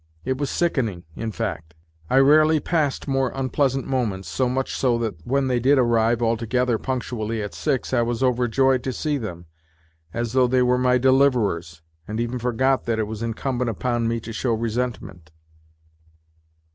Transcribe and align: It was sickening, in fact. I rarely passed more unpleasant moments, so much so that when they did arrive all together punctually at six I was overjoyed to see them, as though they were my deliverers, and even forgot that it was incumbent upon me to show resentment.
It 0.25 0.39
was 0.39 0.49
sickening, 0.49 1.03
in 1.15 1.31
fact. 1.31 1.75
I 2.09 2.17
rarely 2.17 2.59
passed 2.59 3.07
more 3.07 3.31
unpleasant 3.35 3.85
moments, 3.85 4.27
so 4.27 4.49
much 4.49 4.73
so 4.75 4.97
that 4.97 5.23
when 5.27 5.45
they 5.45 5.59
did 5.59 5.77
arrive 5.77 6.23
all 6.23 6.35
together 6.35 6.79
punctually 6.79 7.39
at 7.43 7.53
six 7.53 7.93
I 7.93 8.01
was 8.01 8.23
overjoyed 8.23 8.83
to 8.85 8.93
see 8.93 9.19
them, 9.19 9.45
as 10.11 10.33
though 10.33 10.47
they 10.47 10.63
were 10.63 10.79
my 10.79 10.97
deliverers, 10.97 11.83
and 12.07 12.19
even 12.19 12.39
forgot 12.39 12.85
that 12.85 12.97
it 12.97 13.05
was 13.05 13.21
incumbent 13.21 13.69
upon 13.69 14.07
me 14.07 14.19
to 14.21 14.33
show 14.33 14.55
resentment. 14.55 15.29